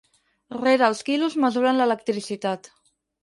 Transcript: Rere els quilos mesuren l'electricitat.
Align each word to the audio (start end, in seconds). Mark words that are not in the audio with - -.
Rere 0.59 0.87
els 0.87 1.03
quilos 1.09 1.37
mesuren 1.45 1.79
l'electricitat. 1.81 2.73